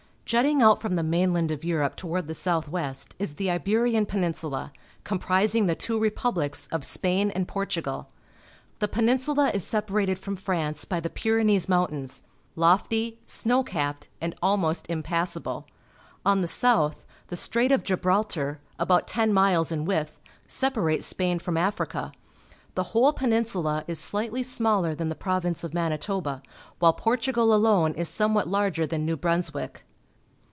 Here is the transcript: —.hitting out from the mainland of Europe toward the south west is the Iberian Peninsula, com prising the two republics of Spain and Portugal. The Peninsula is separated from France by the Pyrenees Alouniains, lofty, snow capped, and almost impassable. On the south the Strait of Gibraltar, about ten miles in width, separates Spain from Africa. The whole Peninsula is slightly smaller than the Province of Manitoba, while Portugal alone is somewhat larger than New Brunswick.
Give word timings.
—.hitting 0.31 0.61
out 0.61 0.79
from 0.79 0.95
the 0.95 1.03
mainland 1.03 1.51
of 1.51 1.65
Europe 1.65 1.97
toward 1.97 2.25
the 2.25 2.33
south 2.33 2.69
west 2.69 3.15
is 3.19 3.33
the 3.35 3.51
Iberian 3.51 4.05
Peninsula, 4.05 4.71
com 5.03 5.19
prising 5.19 5.65
the 5.65 5.75
two 5.75 5.99
republics 5.99 6.67
of 6.71 6.85
Spain 6.85 7.31
and 7.31 7.45
Portugal. 7.49 8.07
The 8.79 8.87
Peninsula 8.87 9.51
is 9.53 9.65
separated 9.65 10.17
from 10.17 10.37
France 10.37 10.85
by 10.85 11.01
the 11.01 11.09
Pyrenees 11.09 11.65
Alouniains, 11.65 12.21
lofty, 12.55 13.19
snow 13.25 13.61
capped, 13.61 14.07
and 14.21 14.33
almost 14.41 14.89
impassable. 14.89 15.67
On 16.25 16.39
the 16.39 16.47
south 16.47 17.03
the 17.27 17.35
Strait 17.35 17.73
of 17.73 17.83
Gibraltar, 17.83 18.61
about 18.79 19.09
ten 19.09 19.33
miles 19.33 19.69
in 19.69 19.83
width, 19.83 20.17
separates 20.47 21.05
Spain 21.05 21.39
from 21.39 21.57
Africa. 21.57 22.13
The 22.75 22.83
whole 22.95 23.11
Peninsula 23.11 23.83
is 23.85 23.99
slightly 23.99 24.43
smaller 24.43 24.95
than 24.95 25.09
the 25.09 25.15
Province 25.15 25.65
of 25.65 25.73
Manitoba, 25.73 26.41
while 26.79 26.93
Portugal 26.93 27.53
alone 27.53 27.93
is 27.95 28.07
somewhat 28.07 28.47
larger 28.47 28.87
than 28.87 29.05
New 29.05 29.17
Brunswick. 29.17 29.83